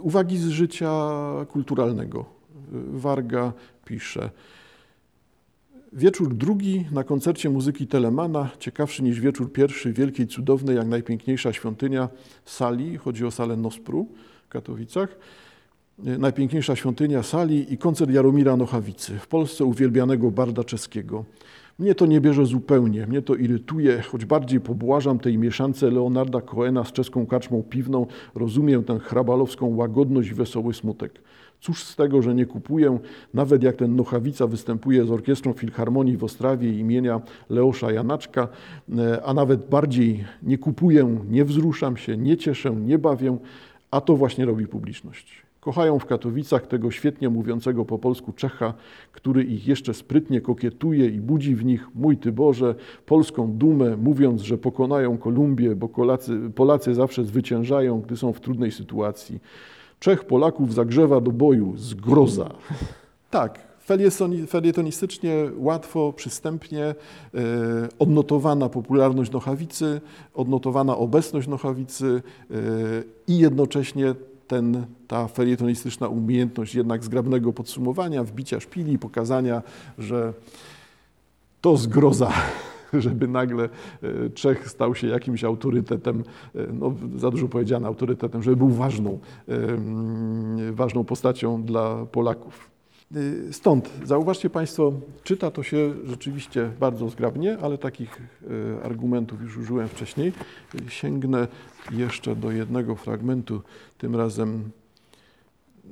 [0.00, 0.90] Uwagi z życia
[1.48, 2.24] kulturalnego.
[2.92, 3.52] Warga
[3.84, 4.30] pisze.
[5.92, 12.08] Wieczór drugi na koncercie muzyki Telemana, ciekawszy niż wieczór pierwszy, wielkiej, cudownej, jak najpiękniejsza świątynia
[12.44, 14.08] sali, chodzi o salę Nospru
[14.46, 15.16] w Katowicach,
[15.98, 21.24] najpiękniejsza świątynia sali i koncert Jaromira Nochawicy, w Polsce uwielbianego barda czeskiego.
[21.78, 26.84] Mnie to nie bierze zupełnie, mnie to irytuje, choć bardziej pobłażam tej mieszance Leonarda Coena
[26.84, 31.22] z czeską kaczmą piwną, rozumiem tę hrabalowską łagodność i wesoły smutek.
[31.60, 32.98] Cóż z tego, że nie kupuję,
[33.34, 38.48] nawet jak ten Nochawica występuje z Orkiestrą Filharmonii w Ostrawie imienia Leosza Janaczka,
[38.98, 43.38] e, a nawet bardziej nie kupuję, nie wzruszam się, nie cieszę, nie bawię,
[43.90, 45.43] a to właśnie robi publiczność.
[45.64, 48.74] Kochają w Katowicach tego świetnie mówiącego po polsku Czecha,
[49.12, 52.74] który ich jeszcze sprytnie kokietuje i budzi w nich, mój Ty Boże,
[53.06, 58.72] polską dumę, mówiąc, że pokonają Kolumbię, bo Polacy, Polacy zawsze zwyciężają, gdy są w trudnej
[58.72, 59.40] sytuacji.
[60.00, 62.50] Czech Polaków zagrzewa do boju, zgroza.
[63.30, 63.58] Tak,
[64.48, 66.94] felietonistycznie, łatwo, przystępnie e,
[67.98, 70.00] odnotowana popularność Nochawicy,
[70.34, 72.54] odnotowana obecność Nochawicy e,
[73.26, 74.14] i jednocześnie
[74.46, 79.62] ten, ta felietonistyczna umiejętność jednak zgrabnego podsumowania, wbicia szpili, pokazania,
[79.98, 80.32] że
[81.60, 82.32] to zgroza
[83.00, 88.56] żeby nagle e, Czech stał się jakimś autorytetem, e, no za dużo powiedziane autorytetem, żeby
[88.56, 92.73] był ważną, e, ważną postacią dla Polaków.
[93.50, 94.92] Stąd, zauważcie Państwo,
[95.24, 98.22] czyta to się rzeczywiście bardzo zgrabnie, ale takich
[98.82, 100.32] argumentów już użyłem wcześniej.
[100.88, 101.48] Sięgnę
[101.90, 103.62] jeszcze do jednego fragmentu,
[103.98, 104.70] tym razem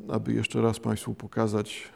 [0.09, 1.89] aby jeszcze raz Państwu pokazać,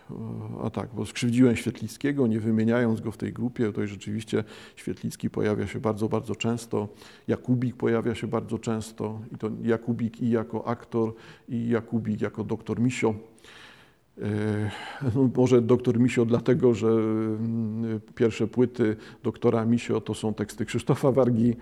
[0.62, 4.44] a tak, bo skrzywdziłem Świetlickiego, nie wymieniając go w tej grupie, to rzeczywiście
[4.76, 6.88] Świetlicki pojawia się bardzo, bardzo często,
[7.28, 11.14] Jakubik pojawia się bardzo często i to Jakubik i jako aktor
[11.48, 13.14] i Jakubik jako doktor Misio.
[14.22, 14.70] E,
[15.14, 21.12] no, może doktor Misio dlatego, że mm, pierwsze płyty doktora Misio to są teksty Krzysztofa
[21.12, 21.56] Wargi.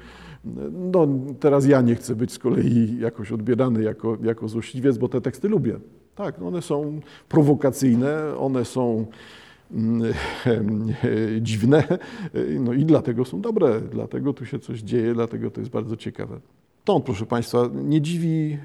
[0.93, 1.06] No,
[1.41, 5.49] teraz ja nie chcę być z kolei jakoś odbierany jako, jako złośliwiec, bo te teksty
[5.49, 5.79] lubię.
[6.15, 9.06] Tak, one są prowokacyjne, one są
[9.73, 10.12] mm,
[11.41, 11.99] dziwne,
[12.61, 16.41] no i dlatego są dobre, dlatego tu się coś dzieje, dlatego to jest bardzo ciekawe.
[16.84, 18.59] Stąd, proszę Państwa, nie dziwi,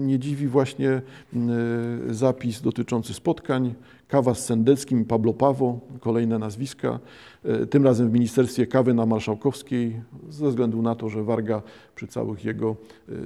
[0.00, 1.02] nie dziwi właśnie
[1.34, 3.74] mm, zapis dotyczący spotkań.
[4.08, 6.98] Kawa z Sendeckim, Pablo Pawo, kolejne nazwiska.
[7.44, 11.62] E, tym razem w Ministerstwie Kawy na Marszałkowskiej, ze względu na to, że Warga
[11.94, 12.76] przy całych jego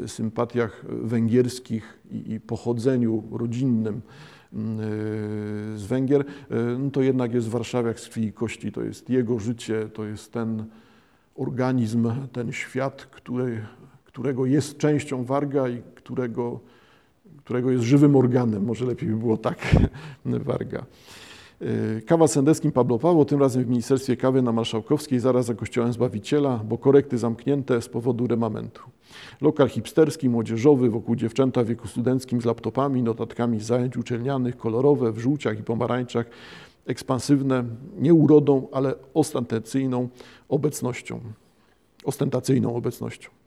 [0.06, 4.00] sympatiach węgierskich i pochodzeniu rodzinnym
[5.76, 6.24] z Węgier,
[6.78, 8.72] no to jednak jest warszawiak z krwi i kości.
[8.72, 10.64] To jest jego życie, to jest ten
[11.36, 13.62] organizm, ten świat, który
[14.12, 16.60] którego jest częścią warga i którego,
[17.44, 18.64] którego jest żywym organem.
[18.64, 19.76] Może lepiej by było tak
[20.50, 20.86] warga.
[21.60, 25.92] E, kawa Sendeskim Pablo Paweł, tym razem w Ministerstwie Kawy na Marszałkowskiej, zaraz za Kościołem
[25.92, 28.82] Zbawiciela, bo korekty zamknięte z powodu remamentu.
[29.40, 35.12] Lokal hipsterski, młodzieżowy, wokół dziewczęta w wieku studenckim z laptopami, notatkami z zajęć uczelnianych, kolorowe,
[35.12, 36.26] w żółciach i pomarańczach,
[36.86, 37.64] ekspansywne,
[37.98, 40.08] nie urodą, ale ostentacyjną
[40.48, 41.20] obecnością.
[42.04, 43.39] Ostentacyjną obecnością.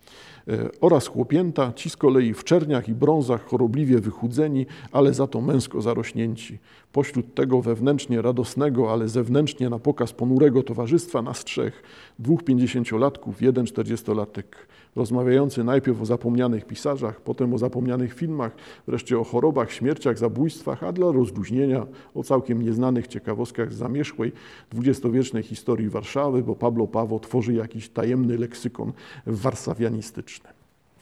[0.48, 5.42] E, oraz chłopięta, ci z kolei w czerniach i brązach chorobliwie wychudzeni, ale za to
[5.42, 6.60] męsko zarośnięci.
[6.92, 11.84] Pośród tego wewnętrznie radosnego, ale zewnętrznie na pokaz ponurego towarzystwa nas trzech,
[12.20, 18.56] dwóch pięćdziesięciolatków, jeden czterdziestolatek, rozmawiający najpierw o zapomnianych pisarzach, potem o zapomnianych filmach,
[18.88, 24.32] wreszcie o chorobach, śmierciach, zabójstwach, a dla rozluźnienia o całkiem nieznanych ciekawostkach z zamierzchłej
[24.72, 28.94] dwudziestowiecznej historii Warszawy, bo Pablo Pawo tworzy jakiś tajemny leksykon
[29.26, 30.50] warszawianistyczny.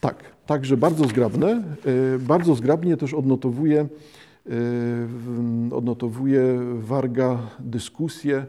[0.00, 1.62] Tak, także bardzo zgrabne,
[2.14, 3.80] e, bardzo zgrabnie też odnotowuje,
[5.70, 8.46] e, odnotowuje Warga dyskusje e,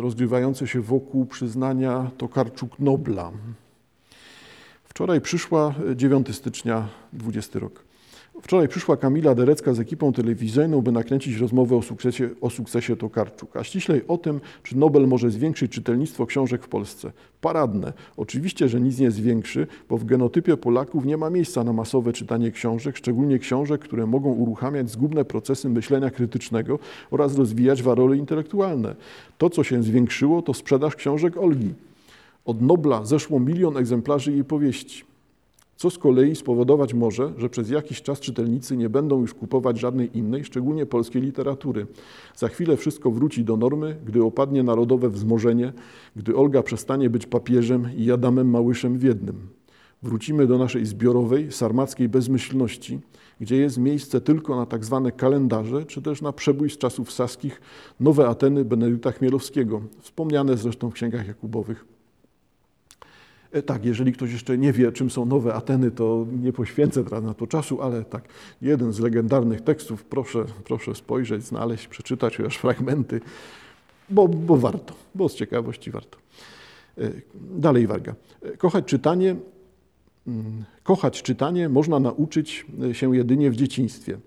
[0.00, 3.32] rozgrywające się wokół przyznania Tokarczuk Nobla.
[4.94, 7.84] Wczoraj przyszła 9 e, stycznia 20 rok.
[8.42, 13.56] Wczoraj przyszła Kamila Derecka z ekipą telewizyjną, by nakręcić rozmowę o sukcesie, o sukcesie Tokarczuk,
[13.56, 17.12] a ściślej o tym, czy Nobel może zwiększyć czytelnictwo książek w Polsce.
[17.40, 17.92] Paradne.
[18.16, 22.50] Oczywiście, że nic nie zwiększy, bo w genotypie Polaków nie ma miejsca na masowe czytanie
[22.50, 26.78] książek, szczególnie książek, które mogą uruchamiać zgubne procesy myślenia krytycznego
[27.10, 28.94] oraz rozwijać warory intelektualne.
[29.38, 31.74] To, co się zwiększyło, to sprzedaż książek Olgi.
[32.44, 35.04] Od Nobla zeszło milion egzemplarzy jej powieści,
[35.76, 40.18] co z kolei spowodować może, że przez jakiś czas czytelnicy nie będą już kupować żadnej
[40.18, 41.86] innej, szczególnie polskiej literatury.
[42.36, 45.72] Za chwilę wszystko wróci do normy, gdy opadnie narodowe wzmożenie,
[46.16, 49.48] gdy Olga przestanie być papieżem i Adamem Małyszem w jednym.
[50.02, 53.00] Wrócimy do naszej zbiorowej, sarmackiej bezmyślności,
[53.40, 54.82] gdzie jest miejsce tylko na tak
[55.16, 57.60] kalendarze, czy też na przebój z czasów saskich
[58.00, 61.91] Nowe Ateny Benedykta Chmielowskiego, wspomniane zresztą w księgach Jakubowych.
[63.52, 67.24] E, tak, jeżeli ktoś jeszcze nie wie, czym są nowe Ateny, to nie poświęcę teraz
[67.24, 68.24] na to czasu, ale tak,
[68.62, 73.20] jeden z legendarnych tekstów, proszę, proszę spojrzeć, znaleźć, przeczytać chociaż fragmenty,
[74.10, 76.18] bo, bo warto, bo z ciekawości warto.
[76.98, 78.14] E, dalej Warga.
[78.42, 79.36] E, kochać czytanie,
[80.26, 84.18] mm, kochać czytanie można nauczyć się jedynie w dzieciństwie.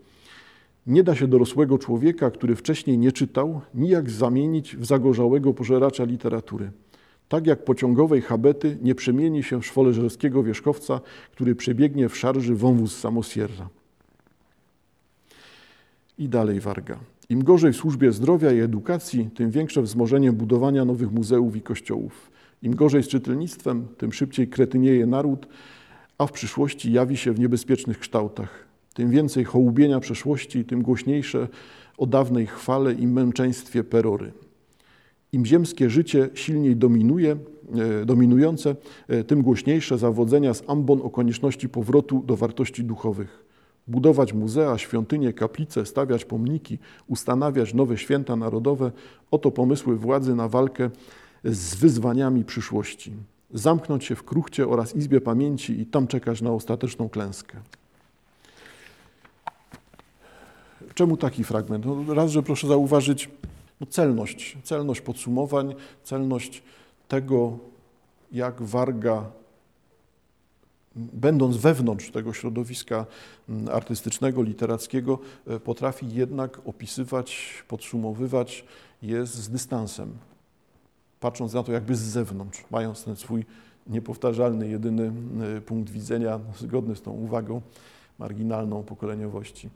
[0.87, 6.71] Nie da się dorosłego człowieka, który wcześniej nie czytał, nijak zamienić w zagorzałego pożeracza literatury.
[7.29, 11.01] Tak jak pociągowej habety nie przemieni się w szwoleżerskiego wierzchowca,
[11.31, 13.69] który przebiegnie w szarży wąwóz samosierra.
[16.17, 16.99] I dalej Warga.
[17.29, 22.31] Im gorzej w służbie zdrowia i edukacji, tym większe wzmożenie budowania nowych muzeów i kościołów.
[22.61, 25.47] Im gorzej z czytelnictwem, tym szybciej kretynieje naród,
[26.17, 28.65] a w przyszłości jawi się w niebezpiecznych kształtach.
[28.93, 31.47] Tym więcej hołubienia przeszłości, tym głośniejsze
[31.97, 34.31] o dawnej chwale i męczeństwie perory.
[35.35, 37.37] Im ziemskie życie silniej dominuje,
[38.01, 38.75] e, dominujące,
[39.07, 43.45] e, tym głośniejsze zawodzenia z ambon o konieczności powrotu do wartości duchowych.
[43.87, 48.91] Budować muzea, świątynie, kaplice, stawiać pomniki, ustanawiać nowe święta narodowe
[49.31, 50.89] oto pomysły władzy na walkę
[51.43, 53.13] z wyzwaniami przyszłości.
[53.53, 57.57] Zamknąć się w kruchcie oraz izbie pamięci i tam czekać na ostateczną klęskę.
[60.93, 61.85] Czemu taki fragment?
[61.85, 63.29] No raz, że proszę zauważyć,
[63.81, 66.63] no celność, celność podsumowań, celność
[67.07, 67.57] tego,
[68.31, 69.31] jak Warga,
[70.95, 73.05] będąc wewnątrz tego środowiska
[73.49, 78.65] mm, artystycznego, literackiego, e, potrafi jednak opisywać, podsumowywać
[79.01, 80.17] je z dystansem,
[81.19, 83.45] patrząc na to jakby z zewnątrz, mając ten swój
[83.87, 85.11] niepowtarzalny, jedyny
[85.57, 87.61] e, punkt widzenia, zgodny z tą uwagą
[88.19, 89.69] marginalną pokoleniowości.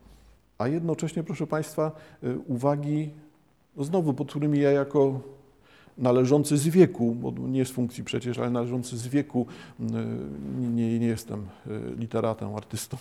[0.57, 1.91] A jednocześnie, proszę Państwa,
[2.23, 3.09] e, uwagi
[3.79, 5.19] no znowu, pod którymi ja jako
[5.97, 9.45] należący z wieku, bo nie z funkcji przecież, ale należący z wieku,
[10.59, 12.97] nie, nie jestem e, literatem, artystą,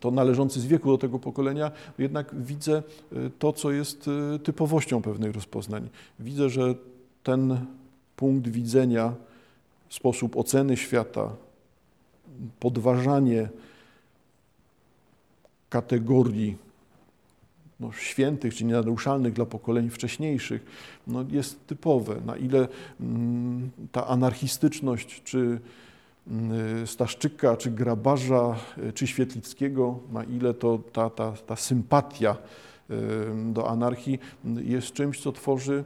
[0.00, 2.82] to należący z wieku do tego pokolenia, jednak widzę
[3.12, 5.88] e, to, co jest e, typowością pewnych rozpoznań.
[6.20, 6.74] Widzę, że
[7.22, 7.66] ten
[8.16, 9.14] punkt widzenia,
[9.88, 11.30] sposób oceny świata,
[12.60, 13.48] podważanie
[15.70, 16.67] kategorii
[17.80, 20.64] no, świętych czy nienaruszalnych dla pokoleń wcześniejszych,
[21.06, 22.20] no, jest typowe.
[22.26, 22.68] Na ile
[23.00, 25.60] mm, ta anarchistyczność, czy
[26.28, 28.56] mm, Staszczyka, czy Grabarza,
[28.94, 32.36] czy Świetlickiego, na ile to ta, ta, ta sympatia
[33.52, 35.84] do anarchii jest czymś, co tworzy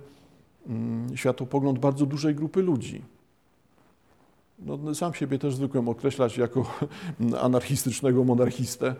[0.66, 3.02] mm, światopogląd bardzo dużej grupy ludzi.
[4.66, 6.78] No, sam siebie też zwykłem określać jako
[7.40, 8.94] anarchistycznego monarchistę.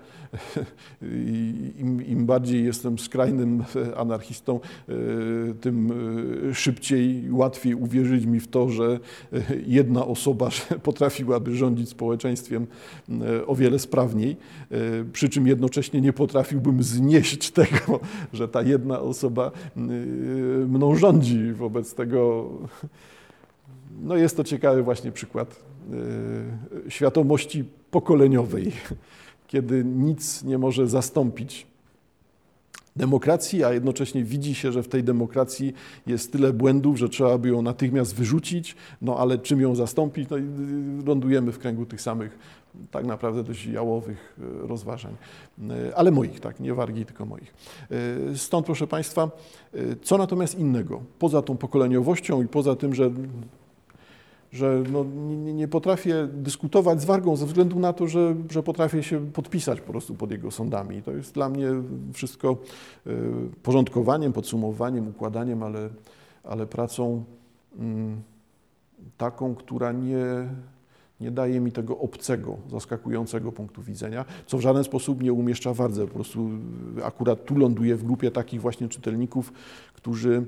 [1.79, 3.65] Im, Im, bardziej jestem skrajnym
[3.97, 4.95] anarchistą, e,
[5.55, 5.93] tym
[6.51, 9.01] e, szybciej łatwiej uwierzyć mi w to, że
[9.33, 10.49] e, jedna osoba
[10.83, 12.67] potrafiłaby rządzić społeczeństwem
[13.47, 14.37] o wiele sprawniej,
[15.13, 18.01] przy czym jednocześnie nie potrafiłbym znieść tego,
[18.33, 19.51] że ta jedna osoba
[20.67, 21.53] mną rządzi.
[21.53, 22.51] Wobec tego
[24.01, 25.57] no jest to ciekawy właśnie przykład
[26.87, 28.73] y, świadomości pokoleniowej,
[29.49, 31.67] kiedy nic nie może zastąpić
[32.97, 35.75] demokracji, a jednocześnie widzi się, że w tej demokracji
[36.07, 40.31] jest tyle błędów, że trzeba by ją natychmiast wyrzucić, no ale czym ją zastąpić?
[40.31, 42.39] No i y, lądujemy w kręgu tych samych
[42.91, 45.17] tak naprawdę dość jałowych y, rozważań,
[45.97, 47.55] ale moich, tak, nie wargi, tylko moich.
[48.35, 49.31] Stąd, proszę Państwa,
[50.03, 53.11] co natomiast innego, poza tą pokoleniowością i poza tym, że
[54.53, 59.03] że no, nie, nie, potrafię dyskutować z Wargą ze względu na to, że, że potrafię
[59.03, 61.03] się podpisać po prostu pod jego sądami.
[61.03, 61.69] To jest dla mnie
[62.13, 62.57] wszystko
[63.07, 63.11] y,
[63.63, 65.89] porządkowaniem, podsumowaniem, układaniem, ale,
[66.45, 67.25] ale pracą
[67.79, 68.23] mm,
[69.19, 70.27] taką, która nie,
[71.21, 76.07] nie daje mi tego obcego, zaskakującego punktu widzenia, co w żaden sposób nie umieszcza Wardze.
[76.07, 76.51] Po prostu
[77.05, 79.53] akurat tu ląduję w grupie takich właśnie czytelników,
[79.95, 80.47] którzy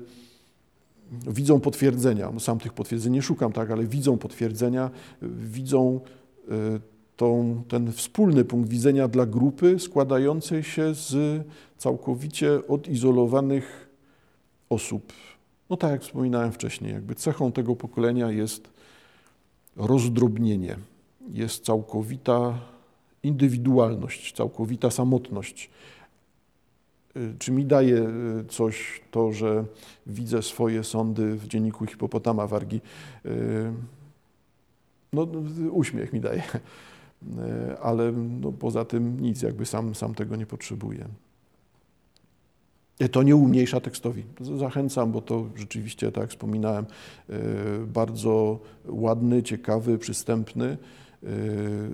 [1.11, 2.31] widzą potwierdzenia.
[2.33, 5.99] No sam tych potwierdzeń nie szukam, tak, ale widzą potwierdzenia, widzą
[6.49, 6.79] e,
[7.17, 11.43] tą, ten wspólny punkt widzenia dla grupy składającej się z
[11.77, 13.89] całkowicie odizolowanych
[14.69, 15.13] osób.
[15.69, 18.69] No tak jak wspominałem wcześniej, jakby cechą tego pokolenia jest
[19.75, 20.77] rozdrobnienie,
[21.29, 22.59] jest całkowita
[23.23, 25.69] indywidualność, całkowita samotność.
[27.17, 29.65] Y, czy mi daje y, coś to, że
[30.07, 32.81] widzę swoje sądy w dzienniku Hipopotama Wargi?
[33.25, 33.71] Y,
[35.13, 35.27] No,
[35.71, 36.43] uśmiech mi daje,
[37.81, 41.07] ale no, poza tym nic, jakby sam, sam tego nie potrzebuję.
[43.11, 44.23] To nie umniejsza tekstowi.
[44.57, 46.85] Zachęcam, bo to rzeczywiście, tak jak wspominałem,
[47.87, 50.77] bardzo ładny, ciekawy, przystępny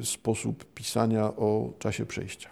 [0.01, 2.49] sposób pisania o czasie przejścia.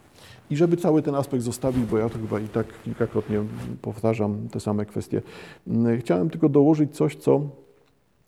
[0.50, 3.44] I żeby cały ten aspekt zostawić, bo ja to chyba i tak kilkakrotnie
[3.82, 5.22] powtarzam te same kwestie,
[5.68, 7.42] mm, chciałem tylko dołożyć coś, co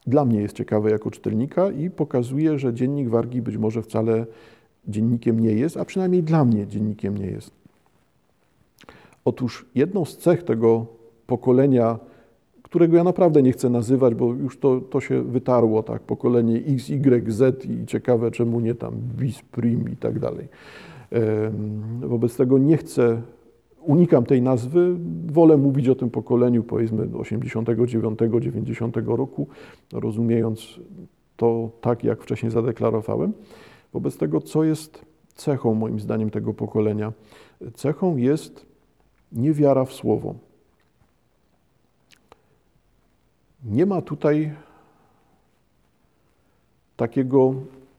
[0.07, 4.25] dla mnie jest ciekawe jako czytelnika i pokazuje, że dziennik Wargi być może wcale
[4.87, 7.51] dziennikiem nie jest, a przynajmniej dla mnie dziennikiem nie jest.
[9.25, 10.85] Otóż jedną z cech tego
[11.27, 11.99] pokolenia,
[12.63, 16.89] którego ja naprawdę nie chcę nazywać, bo już to, to się wytarło, tak, pokolenie X,
[16.89, 20.47] Y, Z i ciekawe czemu nie tam bis, prim i tak dalej
[21.99, 23.21] Wobec tego nie chcę,
[23.81, 29.47] unikam tej nazwy, wolę mówić o tym pokoleniu powiedzmy 89-90 roku,
[29.93, 30.79] rozumiejąc
[31.37, 33.33] to tak, jak wcześniej zadeklarowałem.
[33.93, 37.13] Wobec tego, co jest cechą moim zdaniem tego pokolenia?
[37.73, 38.65] Cechą jest
[39.31, 40.35] niewiara w słowo.
[43.65, 44.51] Nie ma tutaj
[46.95, 47.53] takiego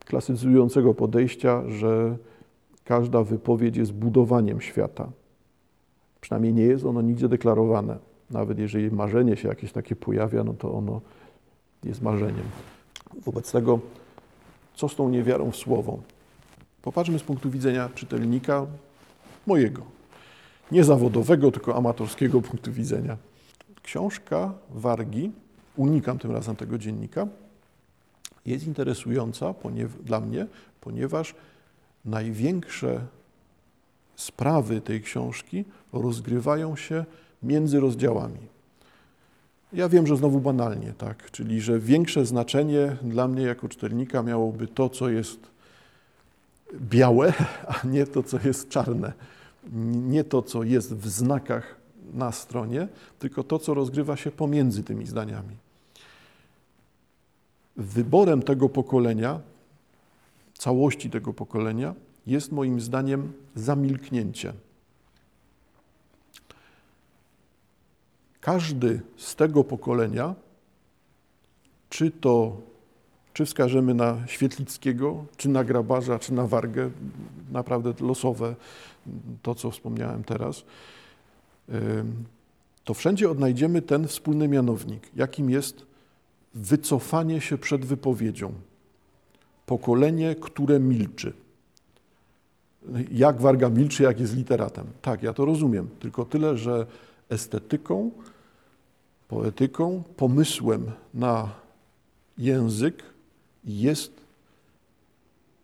[0.05, 2.17] klasyzującego podejścia, że
[2.85, 5.09] każda wypowiedź jest budowaniem świata.
[6.21, 7.99] Przynajmniej nie jest ono nigdzie deklarowane.
[8.31, 11.01] Nawet jeżeli marzenie się jakieś takie pojawia, no to ono
[11.85, 12.47] jest marzeniem.
[13.25, 13.81] Wobec tego,
[14.75, 15.99] co z tą niewiarą w słowo?
[16.83, 18.67] Popatrzmy z punktu widzenia czytelnika
[19.47, 19.83] mojego.
[20.73, 23.17] Nie zawodowego, tylko amatorskiego punktu widzenia.
[23.83, 25.33] Książka Wargi,
[25.77, 27.27] unikam tym razem tego dziennika,
[28.47, 29.55] jest interesująca
[30.05, 30.47] dla mnie,
[30.81, 31.35] ponieważ
[32.05, 33.01] największe
[34.17, 37.05] sprawy tej książki rozgrywają się
[37.43, 38.39] między rozdziałami.
[39.73, 44.67] Ja wiem, że znowu banalnie, tak, czyli że większe znaczenie dla mnie jako czytelnika miałoby
[44.67, 45.39] to, co jest
[46.75, 47.33] białe,
[47.69, 49.13] a nie to, co jest czarne.
[49.95, 51.77] Nie to, co jest w znakach
[52.15, 55.57] na stronie, tylko to, co rozgrywa się pomiędzy tymi zdaniami.
[57.77, 59.41] Wyborem tego pokolenia
[60.63, 61.95] całości tego pokolenia
[62.27, 64.53] jest moim zdaniem zamilknięcie.
[68.41, 70.35] Każdy z tego pokolenia,
[71.89, 72.57] czy to,
[73.33, 76.91] czy wskażemy na Świetlickiego, czy na Grabarza, czy na Wargę,
[77.51, 78.55] naprawdę losowe,
[79.43, 80.65] to co wspomniałem teraz,
[82.85, 85.87] to wszędzie odnajdziemy ten wspólny mianownik, jakim jest
[86.55, 88.53] wycofanie się przed wypowiedzią
[89.67, 91.33] pokolenie, które milczy.
[93.13, 94.87] Jak Warga milczy, jak jest literatem.
[95.03, 95.89] Tak, ja to rozumiem.
[96.01, 96.87] Tylko tyle, że
[97.29, 98.11] estetyką,
[99.29, 101.49] poetyką, pomysłem na
[102.39, 103.03] język
[103.65, 104.13] jest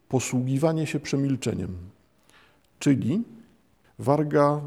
[0.08, 1.76] posługiwanie się przemilczeniem.
[2.78, 3.22] Czyli
[3.98, 4.60] Warga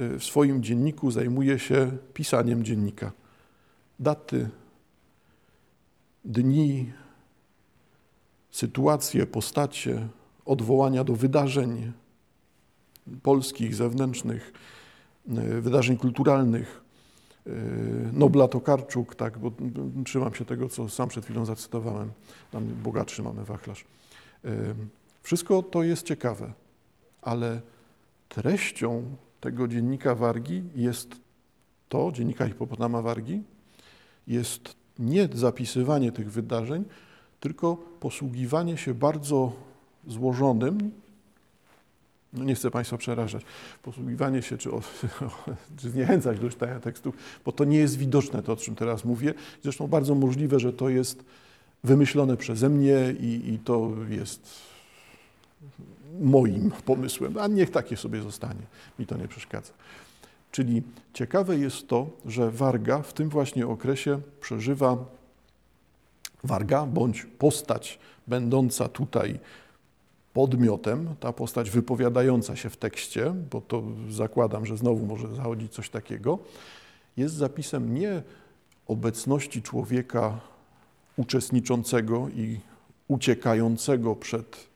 [0.00, 3.12] y, w swoim dzienniku zajmuje się pisaniem dziennika.
[4.00, 4.48] Daty,
[6.24, 6.92] dni,
[8.50, 10.08] sytuacje, postacie,
[10.44, 11.92] odwołania do wydarzeń
[13.22, 14.52] polskich, zewnętrznych,
[15.28, 16.84] e, wydarzeń kulturalnych.
[17.46, 17.50] E,
[18.12, 19.52] Nobla Tokarczuk, tak, bo
[20.04, 22.10] trzymam się tego, co sam przed chwilą zacytowałem.
[22.50, 23.84] Tam bogatszy mamy wachlarz.
[24.44, 24.50] E,
[25.22, 26.52] wszystko to jest ciekawe,
[27.22, 27.60] ale
[28.28, 29.02] treścią
[29.40, 31.16] tego dziennika Wargi jest
[31.88, 33.42] to, dziennika Hipopotama Wargi,
[34.26, 36.84] jest nie zapisywanie tych wydarzeń,
[37.40, 39.52] tylko posługiwanie się bardzo
[40.06, 40.90] złożonym,
[42.32, 43.42] no nie chcę Państwa przerażać,
[43.82, 44.80] posługiwanie się czy, o,
[45.78, 49.34] czy zniechęcać do czytania tekstów, bo to nie jest widoczne to, o czym teraz mówię.
[49.62, 51.24] Zresztą bardzo możliwe, że to jest
[51.84, 54.50] wymyślone przeze mnie i, i to jest
[56.20, 58.62] moim pomysłem, a niech takie sobie zostanie,
[58.98, 59.72] mi to nie przeszkadza.
[60.52, 60.82] Czyli
[61.12, 64.96] ciekawe jest to, że Warga w tym właśnie okresie przeżywa
[66.44, 69.38] warga bądź postać będąca tutaj
[70.32, 75.90] podmiotem, ta postać wypowiadająca się w tekście, bo to zakładam, że znowu może zachodzić coś
[75.90, 76.38] takiego,
[77.16, 78.22] jest zapisem nie
[78.88, 80.40] obecności człowieka
[81.16, 82.60] uczestniczącego i
[83.08, 84.68] uciekającego przed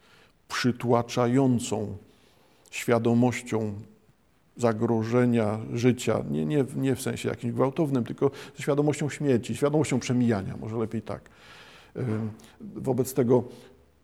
[0.49, 1.97] przytłaczającą
[2.71, 3.75] świadomością
[4.56, 10.56] zagrożenia życia, nie, nie, nie w sensie jakimś gwałtownym, tylko ze świadomością śmierci, świadomością przemijania,
[10.56, 11.30] może lepiej tak.
[12.61, 13.44] Wobec tego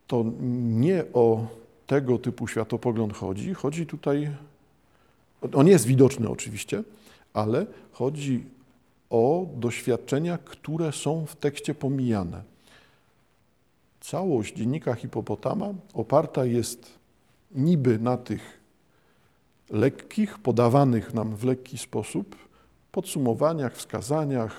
[0.07, 0.25] to
[0.63, 1.47] nie o
[1.87, 3.55] tego typu światopogląd chodzi.
[3.55, 4.31] Chodzi tutaj,
[5.55, 6.83] on jest widoczny oczywiście,
[7.33, 8.45] ale chodzi
[9.11, 12.43] o doświadczenia, które są w tekście pomijane.
[14.01, 16.99] całość dziennika hipopotama oparta jest
[17.55, 18.60] niby na tych
[19.71, 22.37] lekkich, podawanych nam w lekki sposób
[22.93, 24.57] podsumowaniach, wskazaniach,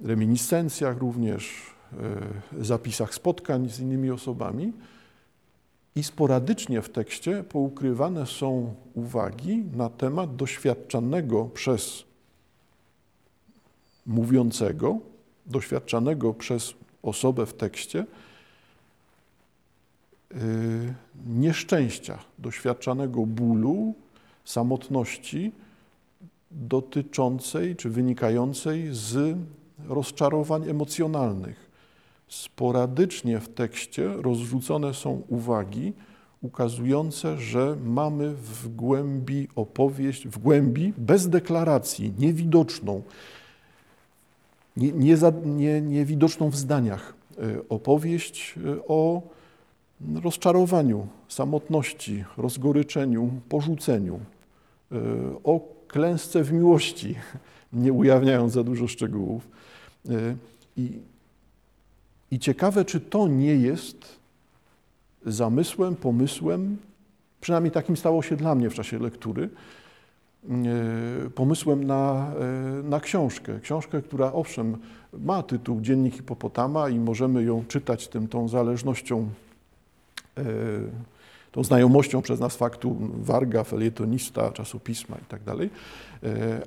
[0.00, 1.52] reminiscencjach również,
[2.58, 4.72] e, zapisach spotkań z innymi osobami.
[5.96, 12.04] I sporadycznie w tekście poukrywane są uwagi na temat doświadczanego przez
[14.06, 14.98] mówiącego,
[15.46, 18.06] doświadczanego przez osobę w tekście,
[21.26, 23.94] nieszczęścia, doświadczanego bólu,
[24.44, 25.52] samotności
[26.50, 29.38] dotyczącej czy wynikającej z
[29.88, 31.70] rozczarowań emocjonalnych.
[32.28, 35.92] Sporadycznie w tekście rozrzucone są uwagi
[36.42, 43.02] ukazujące, że mamy w głębi opowieść, w głębi bez deklaracji, niewidoczną,
[44.76, 49.22] nie, nie, nie, niewidoczną w zdaniach e, opowieść e, o
[50.22, 54.20] rozczarowaniu, samotności, rozgoryczeniu, porzuceniu,
[54.92, 54.96] e,
[55.44, 57.14] o klęsce w miłości,
[57.72, 59.48] nie ujawniając za dużo szczegółów.
[60.76, 60.98] I,
[62.30, 64.18] I ciekawe, czy to nie jest
[65.26, 66.76] zamysłem, pomysłem,
[67.40, 69.50] przynajmniej takim stało się dla mnie w czasie lektury,
[70.50, 73.60] E, pomysłem na, e, na książkę.
[73.60, 74.76] Książkę, która owszem
[75.12, 79.45] ma tytuł Dziennik Hipopotama i możemy ją czytać tym, tą zależnością, e,
[81.52, 85.70] tą znajomością przez nas faktu warga, felietonista, czasopisma i tak dalej,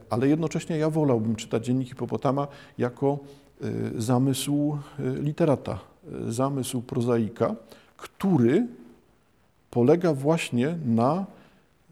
[0.09, 2.47] ale jednocześnie ja wolałbym czytać Dziennik Hipopotama
[2.77, 3.19] jako
[3.97, 5.79] zamysł literata,
[6.27, 7.55] zamysł prozaika,
[7.97, 8.67] który
[9.71, 11.25] polega właśnie na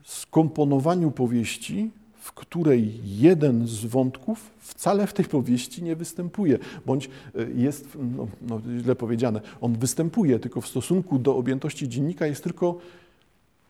[0.04, 1.92] skomponowaniu powieści,
[2.28, 7.10] w której jeden z wątków wcale w tej powieści nie występuje, bądź e,
[7.56, 12.78] jest, no, no, źle powiedziane, on występuje, tylko w stosunku do objętości dziennika jest tylko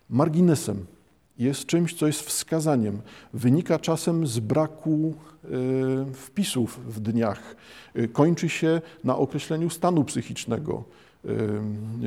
[0.09, 0.85] marginesem,
[1.39, 3.01] jest czymś, co jest wskazaniem.
[3.33, 7.55] Wynika czasem z braku y, wpisów w dniach,
[7.98, 10.83] y, kończy się na określeniu stanu psychicznego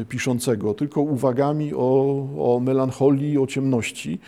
[0.09, 4.19] piszącego, tylko uwagami o, o melancholii, o ciemności.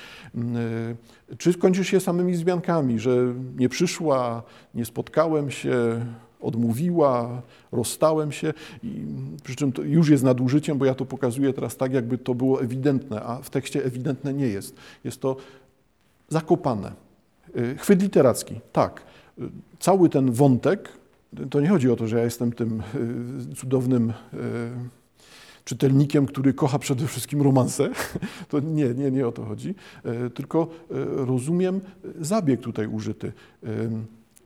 [1.39, 4.43] Czy skończy się samymi wzmiankami, że nie przyszła,
[4.75, 6.01] nie spotkałem się,
[6.43, 7.43] odmówiła,
[7.73, 9.05] rozstałem się, I,
[9.45, 12.63] przy czym to już jest nadużyciem, bo ja to pokazuję teraz tak, jakby to było
[12.63, 14.77] ewidentne, a w tekście ewidentne nie jest.
[15.05, 15.37] Jest to
[16.29, 16.93] zakopane.
[17.57, 19.03] Y, chwyt literacki, tak.
[19.39, 19.43] Y,
[19.79, 20.89] cały ten wątek
[21.51, 22.83] to nie chodzi o to, że ja jestem tym
[23.51, 24.15] e, cudownym e,
[25.65, 27.91] czytelnikiem, który kocha przede wszystkim romanse.
[28.49, 29.75] To nie, nie, nie o to chodzi.
[30.05, 30.69] E, tylko
[31.17, 31.81] rozumiem
[32.21, 33.33] zabieg tutaj użyty.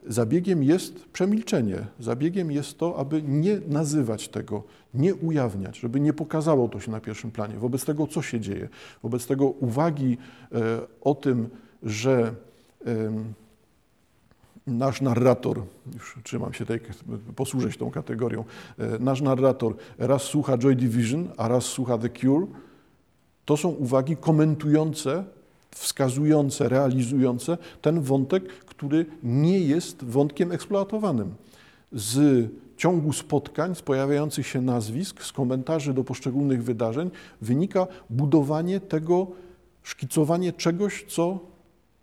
[0.07, 1.87] Zabiegiem jest przemilczenie.
[2.01, 4.63] Zabiegiem jest to, aby nie nazywać tego,
[4.95, 7.55] nie ujawniać, żeby nie pokazało to się na pierwszym planie.
[7.55, 8.69] Wobec tego, co się dzieje,
[9.03, 10.19] wobec tego uwagi
[11.01, 11.49] o tym,
[11.83, 12.35] że
[14.67, 15.63] nasz narrator,
[15.95, 16.81] już trzymam się tej,
[17.37, 18.45] posłużę się tą kategorią,
[18.79, 22.47] e, nasz narrator raz słucha Joy Division, a raz słucha The Cure,
[23.45, 25.25] to są uwagi komentujące,
[25.71, 31.35] wskazujące, realizujące ten wątek, który nie jest wątkiem eksploatowanym.
[31.93, 39.27] Z ciągu spotkań, z pojawiających się nazwisk, z komentarzy do poszczególnych wydarzeń wynika budowanie tego,
[39.83, 41.39] szkicowanie czegoś, co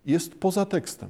[0.06, 1.08] jest poza tekstem.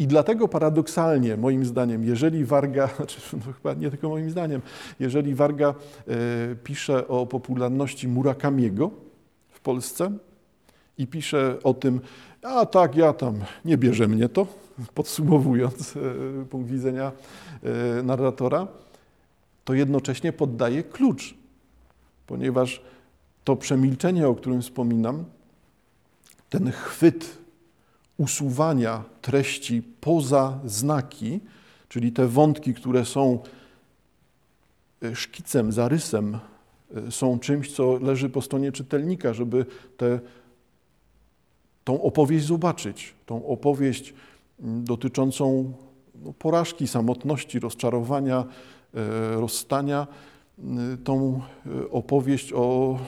[0.00, 4.62] I dlatego paradoksalnie, moim zdaniem, jeżeli Warga, znaczy, no chyba nie tylko moim zdaniem,
[5.00, 5.68] jeżeli Warga
[6.08, 6.14] e,
[6.64, 8.90] pisze o popularności Murakamiego
[9.50, 10.12] w Polsce
[10.98, 12.00] i pisze o tym,
[12.42, 13.34] a tak, ja tam,
[13.64, 14.46] nie bierze mnie to,
[14.94, 16.00] podsumowując e,
[16.44, 17.12] punkt widzenia
[17.62, 18.66] e, narratora,
[19.64, 21.34] to jednocześnie poddaje klucz,
[22.26, 22.82] ponieważ
[23.44, 25.24] to przemilczenie, o którym wspominam,
[26.50, 27.39] ten chwyt
[28.20, 31.40] usuwania treści poza znaki,
[31.88, 33.38] czyli te wątki, które są
[35.02, 36.38] e, szkicem, zarysem,
[36.94, 40.20] e, są czymś, co leży po stronie czytelnika, żeby tę
[41.84, 44.14] tą opowieść zobaczyć, tą opowieść
[44.62, 45.72] mm, dotyczącą
[46.14, 48.44] no, porażki, samotności, rozczarowania,
[48.94, 50.06] e, rozstania,
[51.04, 51.40] tą
[51.90, 52.98] opowieść o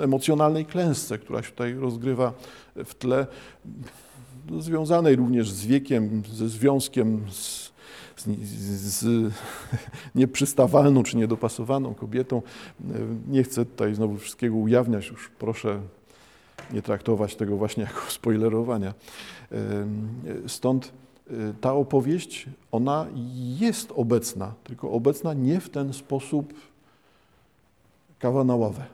[0.00, 2.32] emocjonalnej klęsce, która się tutaj rozgrywa
[2.76, 3.26] w tle
[4.60, 7.72] związanej również z wiekiem, ze związkiem z,
[8.16, 8.26] z,
[8.80, 9.32] z
[10.14, 12.42] nieprzystawalną czy niedopasowaną kobietą.
[13.28, 15.80] Nie chcę tutaj znowu wszystkiego ujawniać, już proszę
[16.72, 18.94] nie traktować tego właśnie jako spoilerowania.
[20.46, 20.92] Stąd
[21.60, 23.06] ta opowieść, ona
[23.58, 26.54] jest obecna, tylko obecna nie w ten sposób
[28.18, 28.84] kawa na ławę.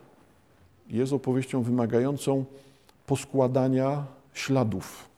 [0.91, 2.45] Jest opowieścią wymagającą
[3.07, 5.09] poskładania śladów.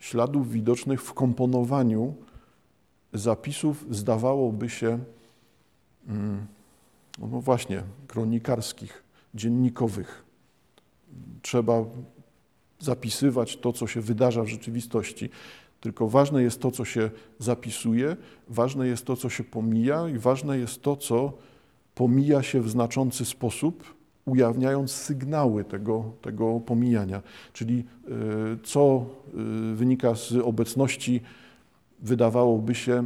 [0.00, 2.14] Śladów widocznych w komponowaniu
[3.12, 4.98] zapisów, zdawałoby się,
[6.08, 6.46] mm,
[7.18, 9.02] no właśnie, kronikarskich,
[9.34, 10.24] dziennikowych.
[11.42, 11.84] Trzeba
[12.78, 15.30] zapisywać to, co się wydarza w rzeczywistości.
[15.80, 18.16] Tylko ważne jest to, co się zapisuje,
[18.48, 21.32] ważne jest to, co się pomija, i ważne jest to, co
[21.94, 23.95] pomija się w znaczący sposób,
[24.26, 27.22] ujawniając sygnały tego, tego pomijania.
[27.52, 29.06] Czyli y, co
[29.72, 31.20] y, wynika z obecności,
[32.02, 33.04] wydawałoby się,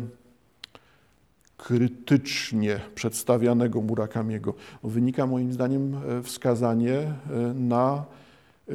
[1.57, 4.55] krytycznie przedstawianego Murakamiego.
[4.85, 7.15] Wynika moim zdaniem e, wskazanie e,
[7.55, 8.05] na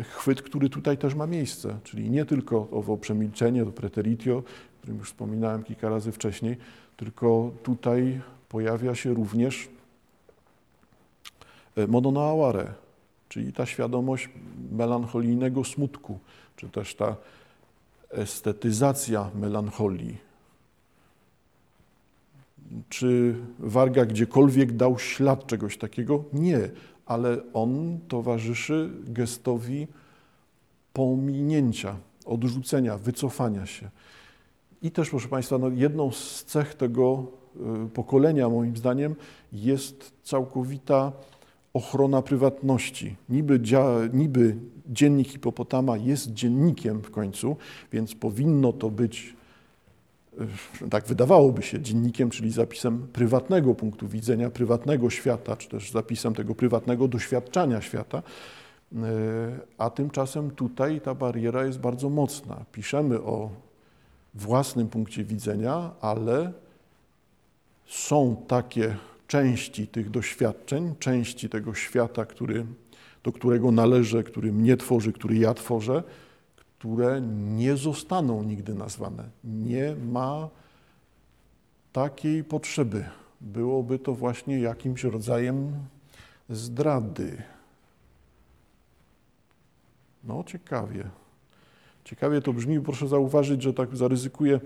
[0.01, 4.43] chwyt, który tutaj też ma miejsce, czyli nie tylko owo przemilczenie, to preteritio, o
[4.77, 6.57] którym już wspominałem kilka razy wcześniej,
[6.97, 9.69] tylko tutaj pojawia się również
[11.75, 12.73] e, mononoaware,
[13.29, 14.29] czyli ta świadomość
[14.71, 16.19] melancholijnego smutku,
[16.55, 17.15] czy też ta
[18.09, 20.17] estetyzacja melancholii.
[22.89, 26.23] Czy Warga gdziekolwiek dał ślad czegoś takiego?
[26.33, 26.69] Nie
[27.05, 29.87] ale on towarzyszy gestowi
[30.93, 33.89] pominięcia, odrzucenia, wycofania się.
[34.81, 37.25] I też, proszę Państwa, no jedną z cech tego
[37.85, 39.15] y, pokolenia, moim zdaniem,
[39.53, 41.11] jest całkowita
[41.75, 43.15] ochrona prywatności.
[43.29, 44.55] Niby, dzia, niby
[44.89, 47.55] dziennik hipopotama jest dziennikiem w końcu,
[47.91, 49.35] więc powinno to być
[50.83, 56.35] E, tak wydawałoby się, dziennikiem, czyli zapisem prywatnego punktu widzenia, prywatnego świata, czy też zapisem
[56.35, 58.23] tego prywatnego doświadczania świata.
[58.95, 59.01] E,
[59.77, 62.65] a tymczasem tutaj ta bariera jest bardzo mocna.
[62.71, 63.49] Piszemy o
[64.33, 66.51] własnym punkcie widzenia, ale
[67.85, 68.95] są takie
[69.27, 72.65] części tych doświadczeń, części tego świata, który,
[73.23, 76.03] do którego należę, który mnie tworzy, który ja tworzę,
[76.55, 77.21] które
[77.55, 79.29] nie zostaną nigdy nazwane.
[79.43, 80.49] Nie ma
[81.93, 83.05] takiej potrzeby.
[83.41, 85.73] Byłoby to właśnie jakimś rodzajem
[86.49, 87.43] zdrady.
[90.23, 91.09] No, ciekawie.
[92.03, 92.81] Ciekawie to brzmi.
[92.81, 94.59] Proszę zauważyć, że tak zaryzykuję.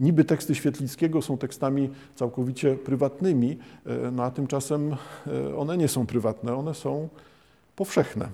[0.00, 6.06] Niby teksty Świetlickiego są tekstami całkowicie prywatnymi, e, no a tymczasem e, one nie są
[6.06, 7.08] prywatne, one są
[7.76, 8.28] powszechne.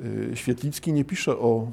[0.00, 1.70] Y, Świetlicki nie pisze o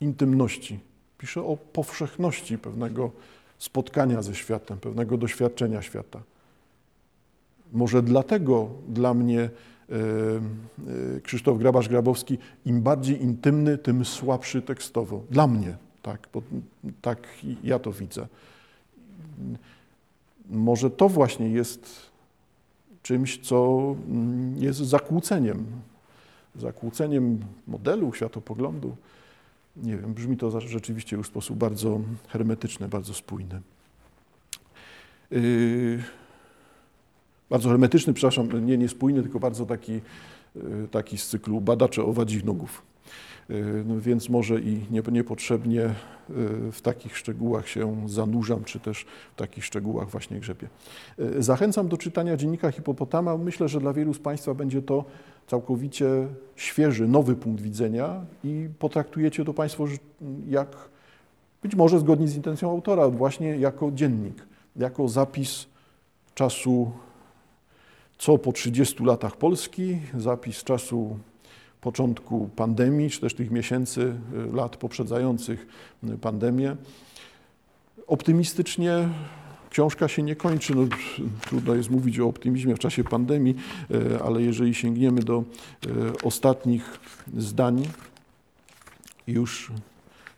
[0.00, 0.80] intymności,
[1.18, 3.10] pisze o powszechności pewnego
[3.58, 6.22] spotkania ze światem, pewnego doświadczenia świata.
[7.72, 9.50] Może dlatego dla mnie
[11.22, 15.22] Krzysztof Grabasz-Grabowski im bardziej intymny, tym słabszy tekstowo.
[15.30, 16.42] Dla mnie, tak, bo
[17.02, 17.28] tak
[17.64, 18.26] ja to widzę.
[20.50, 22.10] Może to właśnie jest
[23.02, 23.80] czymś, co
[24.56, 25.66] jest zakłóceniem
[26.60, 28.96] zakłóceniem modelu, światopoglądu.
[29.76, 33.60] Nie wiem, brzmi to rzeczywiście już w sposób bardzo hermetyczny, bardzo spójny.
[35.30, 36.02] Yy,
[37.50, 42.82] bardzo hermetyczny, przepraszam, nie niespójny, tylko bardzo taki, yy, taki z cyklu badacze owadzi nogów.
[43.50, 44.80] Y, no więc może i
[45.10, 45.92] niepotrzebnie y,
[46.72, 50.68] w takich szczegółach się zanurzam, czy też w takich szczegółach właśnie grzebię.
[51.18, 53.36] Y, zachęcam do czytania dziennika Hipopotama.
[53.36, 55.04] Myślę, że dla wielu z Państwa będzie to
[55.46, 59.84] całkowicie świeży, nowy punkt widzenia i potraktujecie to Państwo
[60.48, 60.76] jak,
[61.62, 65.66] być może zgodnie z intencją autora, właśnie jako dziennik, jako zapis
[66.34, 66.90] czasu
[68.18, 71.18] co po 30 latach Polski, zapis czasu
[71.80, 74.14] początku pandemii, czy też tych miesięcy,
[74.50, 75.66] y, lat poprzedzających
[76.04, 76.76] y, pandemię.
[78.06, 79.08] Optymistycznie
[79.70, 80.74] książka się nie kończy.
[80.74, 80.82] No,
[81.40, 83.56] trudno jest mówić o optymizmie w czasie pandemii,
[83.90, 85.44] y, ale jeżeli sięgniemy do
[86.22, 87.00] ostatnich
[87.36, 87.88] zdań
[89.26, 89.72] już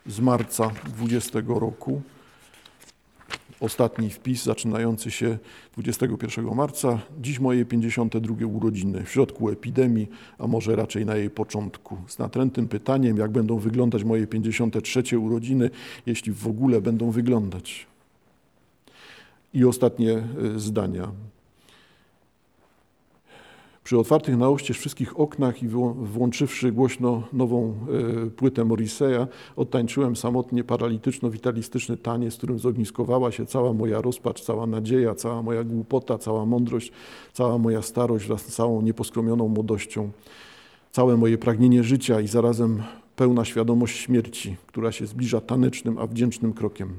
[0.06, 2.02] z marca 2020 roku,
[3.60, 5.38] ostatni wpis zaczynający się
[5.74, 6.98] 21 marca.
[7.20, 11.96] Dziś moje 52 urodziny, w środku epidemii, a może raczej na jej początku.
[12.06, 15.70] Z natrętym pytaniem, jak będą wyglądać moje 53 urodziny,
[16.06, 17.86] jeśli w ogóle będą wyglądać.
[19.54, 20.22] I ostatnie e,
[20.56, 21.12] zdania.
[23.90, 27.74] Przy otwartych na oścież wszystkich oknach i włączywszy głośno nową
[28.26, 29.26] e, płytę Morriseya,
[29.56, 36.18] odtańczyłem samotnie paralityczno-witalistyczny taniec, którym zogniskowała się cała moja rozpacz, cała nadzieja, cała moja głupota,
[36.18, 36.92] cała mądrość,
[37.32, 40.10] cała moja starość wraz z całą nieposkromioną młodością,
[40.92, 42.82] całe moje pragnienie życia i zarazem
[43.16, 46.92] pełna świadomość śmierci, która się zbliża tanecznym, a wdzięcznym krokiem.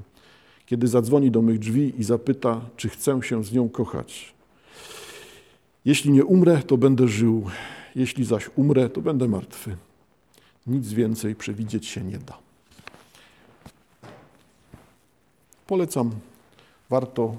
[0.66, 4.41] Kiedy zadzwoni do mych drzwi i zapyta, czy chcę się z nią kochać.
[5.86, 7.50] Jeśli nie umrę, to będę żył,
[7.96, 9.78] jeśli zaś umrę, to będę martwy.
[10.68, 12.38] Nic więcej przewidzieć się nie da.
[15.68, 16.12] Polecam.
[16.90, 17.36] Warto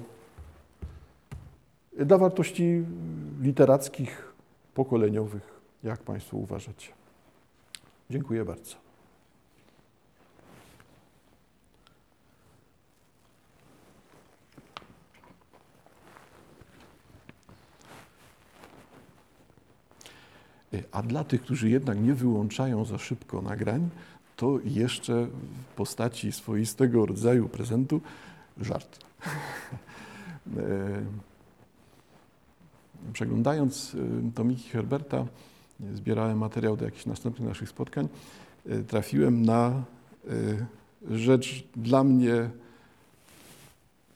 [1.97, 2.83] dla wartości
[3.41, 4.33] literackich,
[4.73, 6.91] pokoleniowych, jak Państwo uważacie.
[8.09, 8.82] Dziękuję bardzo.
[20.91, 23.89] A dla tych, którzy jednak nie wyłączają za szybko nagrań,
[24.35, 25.27] to jeszcze
[25.71, 28.01] w postaci swoistego rodzaju prezentu
[28.57, 28.99] żart.
[30.57, 31.01] E,
[33.13, 35.25] przeglądając y, tomiki Herberta,
[35.93, 38.07] zbierałem materiał do jakichś następnych naszych spotkań,
[38.69, 39.83] y, trafiłem na
[40.25, 40.65] y,
[41.11, 42.49] rzecz dla mnie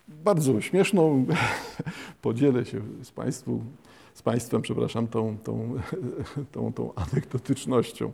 [0.07, 1.25] bardzo śmieszną.
[2.21, 3.61] Podzielę się z, Państwu,
[4.17, 5.75] z Państwem, przepraszam, tą, tą,
[6.51, 8.11] tą, tą anegdotycznością.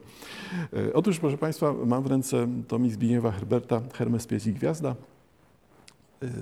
[0.94, 4.96] Otóż, proszę Państwa, mam w ręce tomik Zbigniewa Herberta Hermes Pies i Gwiazda.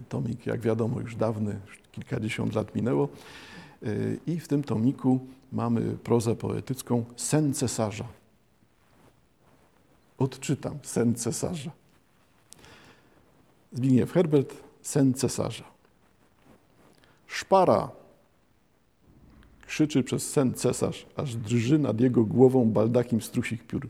[0.09, 3.09] Tomik, jak wiadomo, już dawny, już kilkadziesiąt lat minęło.
[4.27, 5.19] I w tym tomiku
[5.51, 8.05] mamy prozę poetycką Sen cesarza.
[10.17, 11.71] Odczytam Sen cesarza.
[13.73, 15.63] Zbigniew Herbert, Sen cesarza.
[17.27, 18.00] Szpara!
[19.71, 23.87] Krzyczy przez sen cesarz, aż drży nad jego głową baldakiem strusich piór.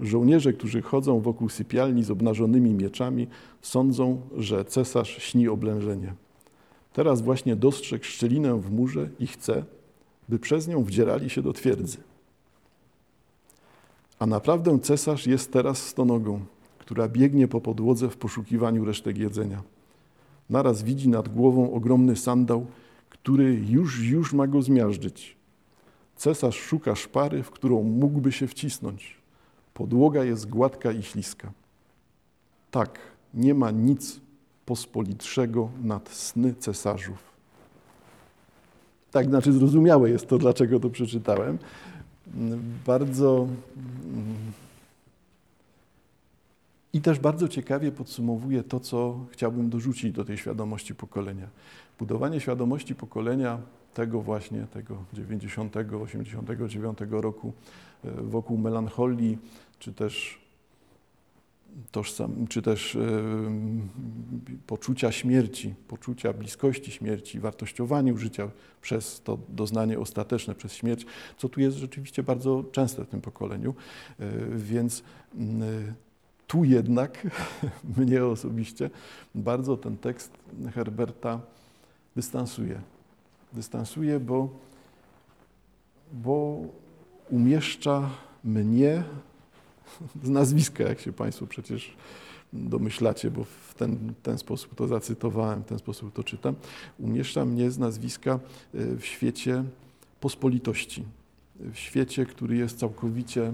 [0.00, 3.26] Żołnierze, którzy chodzą wokół sypialni z obnażonymi mieczami,
[3.62, 6.14] sądzą, że cesarz śni oblężenie.
[6.92, 9.64] Teraz właśnie dostrzegł szczelinę w murze i chce,
[10.28, 11.98] by przez nią wdzierali się do twierdzy.
[14.18, 16.40] A naprawdę cesarz jest teraz stonogą,
[16.78, 19.62] która biegnie po podłodze w poszukiwaniu resztek jedzenia.
[20.50, 22.66] Naraz widzi nad głową ogromny sandał,
[23.22, 25.36] który już, już ma go zmiażdżyć.
[26.16, 29.16] Cesarz szuka szpary, w którą mógłby się wcisnąć.
[29.74, 31.52] Podłoga jest gładka i śliska.
[32.70, 32.98] Tak,
[33.34, 34.20] nie ma nic
[34.66, 37.18] pospolitszego nad sny cesarzów.
[39.10, 41.58] Tak, znaczy zrozumiałe jest to, dlaczego to przeczytałem.
[42.86, 43.46] Bardzo
[46.92, 51.48] i też bardzo ciekawie podsumowuje to, co chciałbym dorzucić do tej świadomości pokolenia.
[52.02, 53.58] Budowanie świadomości pokolenia
[53.94, 57.52] tego właśnie, tego 90, 89 roku
[58.04, 59.38] e, wokół melancholii,
[59.78, 60.40] czy też
[61.92, 62.98] tożsam, czy też
[64.66, 71.60] poczucia śmierci, poczucia bliskości śmierci, wartościowaniu życia przez to doznanie ostateczne, przez śmierć, co tu
[71.60, 73.74] jest rzeczywiście bardzo częste w tym pokoleniu.
[74.20, 75.02] E, więc
[76.46, 77.26] tu jednak
[77.96, 78.90] mnie osobiście
[79.34, 80.32] bardzo ten tekst
[80.74, 81.40] Herberta
[82.16, 82.80] dystansuje.
[83.52, 84.48] Dystansuje, bo,
[86.12, 86.60] bo
[87.30, 88.10] umieszcza
[88.44, 89.04] mnie
[90.24, 91.96] z nazwiska, jak się Państwo przecież
[92.52, 96.54] domyślacie, bo w ten, ten sposób to zacytowałem, w ten sposób to czytam,
[96.98, 98.38] umieszcza mnie z nazwiska e,
[98.96, 99.64] w świecie
[100.20, 101.04] pospolitości,
[101.56, 103.52] w świecie, który jest całkowicie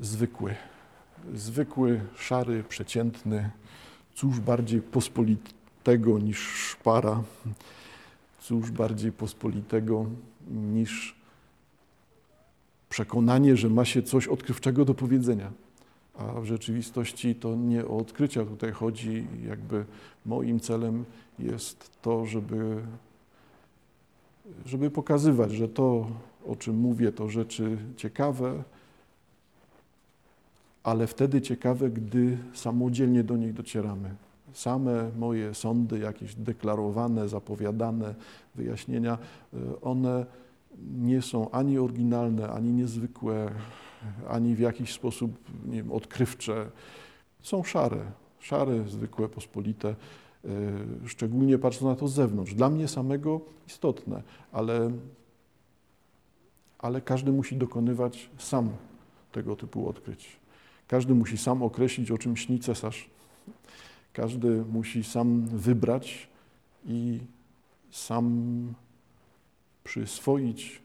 [0.00, 0.54] zwykły.
[1.34, 3.50] Zwykły, szary, przeciętny,
[4.14, 4.82] cóż bardziej
[5.84, 7.22] pospolitego niż szpara,
[8.40, 10.06] cóż bardziej pospolitego
[10.50, 11.14] niż
[12.88, 15.50] przekonanie, że ma się coś odkrywczego do powiedzenia.
[16.18, 19.26] A w rzeczywistości to nie o odkrycia tutaj chodzi.
[19.46, 19.84] Jakby
[20.26, 21.04] moim celem
[21.38, 22.82] jest to, żeby,
[24.66, 26.06] żeby pokazywać, że to,
[26.46, 28.62] o czym mówię, to rzeczy ciekawe,
[30.82, 34.27] ale wtedy ciekawe, gdy samodzielnie do nich docieramy.
[34.52, 38.14] Same moje sądy, jakieś deklarowane, zapowiadane
[38.54, 39.18] wyjaśnienia,
[39.82, 40.26] one
[40.98, 43.50] nie są ani oryginalne, ani niezwykłe,
[44.28, 46.70] ani w jakiś sposób nie wiem, odkrywcze.
[47.42, 48.00] Są szare,
[48.38, 50.48] szare, zwykłe, pospolite, e,
[51.06, 52.54] szczególnie patrząc na to z zewnątrz.
[52.54, 54.90] Dla mnie samego istotne, ale,
[56.78, 58.68] ale każdy musi dokonywać sam
[59.32, 60.36] tego typu odkryć.
[60.88, 63.10] Każdy musi sam określić, o czym śni cesarz.
[64.20, 66.28] Każdy musi sam wybrać
[66.86, 67.20] i
[67.90, 68.74] sam
[69.84, 70.80] przyswoić,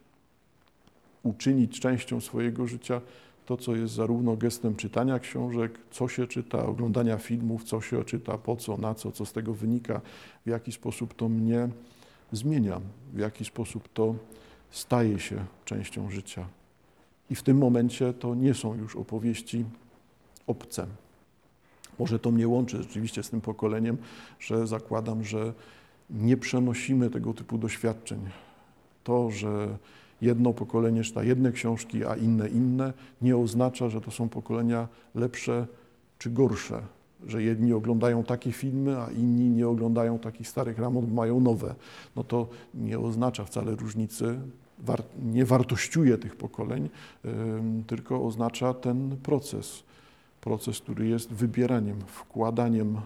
[1.23, 3.01] uczynić częścią swojego życia
[3.45, 8.37] to, co jest zarówno gestem czytania książek, co się czyta, oglądania filmów, co się czyta,
[8.37, 10.01] po co, na co, co z tego wynika,
[10.45, 11.69] w jaki sposób to mnie
[12.31, 12.81] zmienia,
[13.13, 14.15] w jaki sposób to
[14.71, 16.45] staje się częścią życia.
[17.29, 19.65] I w tym momencie to nie są już opowieści
[20.47, 20.87] obce.
[21.99, 23.97] Może to mnie łączy rzeczywiście z tym pokoleniem,
[24.39, 25.53] że zakładam, że
[26.09, 28.19] nie przenosimy tego typu doświadczeń.
[29.03, 29.77] To, że
[30.21, 35.67] jedno pokolenie czyta jedne książki, a inne inne, nie oznacza, że to są pokolenia lepsze
[36.19, 36.81] czy gorsze.
[37.27, 41.75] Że jedni oglądają takie filmy, a inni nie oglądają takich starych ram, mają nowe.
[42.15, 44.39] No to nie oznacza wcale różnicy,
[45.23, 46.89] nie wartościuje tych pokoleń,
[47.87, 49.83] tylko oznacza ten proces.
[50.43, 53.01] Proces, który jest wybieraniem, wkładaniem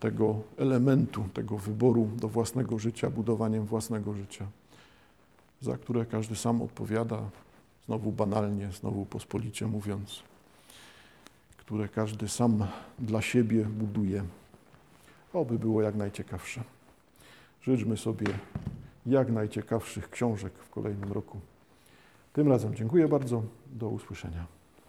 [0.00, 4.46] tego elementu, tego wyboru do własnego życia, budowaniem własnego życia,
[5.60, 7.30] za które każdy sam odpowiada,
[7.86, 10.22] znowu banalnie, znowu pospolicie mówiąc,
[11.56, 12.66] które każdy sam
[12.98, 14.24] dla siebie buduje.
[15.32, 16.62] Oby było jak najciekawsze.
[17.62, 18.26] Życzmy sobie
[19.06, 21.40] jak najciekawszych książek w kolejnym roku.
[22.32, 23.42] Tym razem dziękuję bardzo.
[23.72, 24.59] Do usłyszenia.